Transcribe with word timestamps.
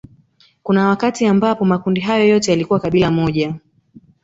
Kuna 0.63 0.87
wakati 0.87 1.25
ambapo 1.25 1.65
makundi 1.65 2.01
hayo 2.01 2.27
yote 2.27 2.51
yalikuwa 2.51 2.79
kabila 2.79 3.11
moja 3.11 3.53